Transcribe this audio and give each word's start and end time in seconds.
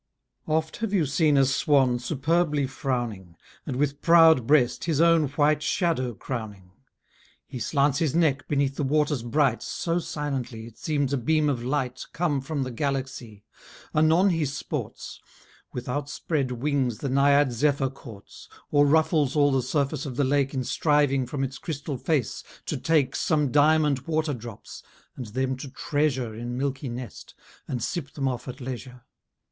Oft 0.47 0.77
have 0.77 0.93
you 0.93 1.05
seen 1.05 1.37
a 1.37 1.45
swan 1.45 1.99
superbly 1.99 2.65
frowning, 2.65 3.35
And 3.67 3.75
with 3.75 4.01
proud 4.01 4.47
breast 4.47 4.85
his 4.85 4.99
own 4.99 5.27
white 5.27 5.61
shadow 5.61 6.15
crowning; 6.15 6.71
He 7.45 7.59
slants 7.59 7.99
his 7.99 8.15
neck 8.15 8.47
beneath 8.47 8.77
the 8.77 8.83
waters 8.83 9.21
bright 9.21 9.61
So 9.61 9.99
silently, 9.99 10.65
it 10.65 10.79
seems 10.79 11.13
a 11.13 11.19
beam 11.19 11.49
of 11.49 11.63
light 11.63 12.03
Come 12.13 12.41
from 12.41 12.63
the 12.63 12.71
galaxy: 12.71 13.43
anon 13.93 14.31
he 14.31 14.43
sports, 14.43 15.19
With 15.71 15.87
outspread 15.87 16.49
wings 16.53 16.97
the 16.97 17.07
Naiad 17.07 17.51
Zephyr 17.51 17.91
courts, 17.91 18.49
Or 18.71 18.87
ruffles 18.87 19.35
all 19.35 19.51
the 19.51 19.61
surface 19.61 20.07
of 20.07 20.15
the 20.15 20.23
lake 20.23 20.51
In 20.55 20.63
striving 20.63 21.27
from 21.27 21.43
its 21.43 21.59
crystal 21.59 21.97
face 21.99 22.43
to 22.65 22.75
take 22.75 23.15
Some 23.15 23.51
diamond 23.51 24.07
water 24.07 24.33
drops, 24.33 24.81
and 25.15 25.27
them 25.27 25.55
to 25.57 25.69
treasure 25.69 26.33
In 26.33 26.57
milky 26.57 26.89
nest, 26.89 27.35
and 27.67 27.83
sip 27.83 28.13
them 28.13 28.27
off 28.27 28.47
at 28.47 28.59
leisure. 28.59 29.03